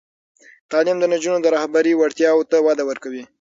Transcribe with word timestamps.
تعلیم 0.71 0.97
د 0.99 1.05
نجونو 1.13 1.39
د 1.41 1.47
رهبري 1.55 1.93
وړتیاوو 1.95 2.47
ته 2.51 2.57
وده 2.67 2.83
ورکوي. 2.89 3.23